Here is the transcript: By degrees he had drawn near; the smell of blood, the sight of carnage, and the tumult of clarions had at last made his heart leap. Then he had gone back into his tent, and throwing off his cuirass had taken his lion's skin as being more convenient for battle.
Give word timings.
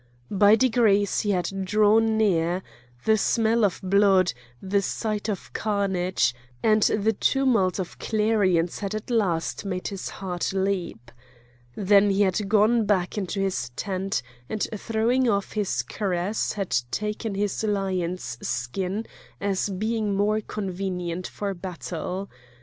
By 0.31 0.55
degrees 0.55 1.19
he 1.19 1.29
had 1.29 1.51
drawn 1.63 2.17
near; 2.17 2.63
the 3.05 3.17
smell 3.19 3.63
of 3.63 3.79
blood, 3.83 4.33
the 4.59 4.81
sight 4.81 5.29
of 5.29 5.53
carnage, 5.53 6.33
and 6.63 6.81
the 6.81 7.13
tumult 7.13 7.77
of 7.77 7.99
clarions 7.99 8.79
had 8.79 8.95
at 8.95 9.11
last 9.11 9.63
made 9.63 9.89
his 9.89 10.09
heart 10.09 10.53
leap. 10.53 11.11
Then 11.75 12.09
he 12.09 12.23
had 12.23 12.49
gone 12.49 12.87
back 12.87 13.15
into 13.15 13.39
his 13.41 13.69
tent, 13.75 14.23
and 14.49 14.65
throwing 14.75 15.29
off 15.29 15.51
his 15.51 15.83
cuirass 15.83 16.53
had 16.53 16.75
taken 16.89 17.35
his 17.35 17.63
lion's 17.63 18.39
skin 18.41 19.05
as 19.39 19.69
being 19.69 20.15
more 20.15 20.41
convenient 20.41 21.27
for 21.27 21.53
battle. 21.53 22.27